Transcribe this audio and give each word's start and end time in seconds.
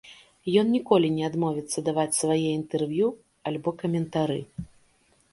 Ён 0.59 0.67
ніколі 0.75 1.09
не 1.17 1.23
адмовіцца 1.29 1.83
даваць 1.89 2.17
свае 2.19 2.37
інтэрв'ю 2.59 3.07
альбо 3.51 3.69
каментары. 3.83 4.39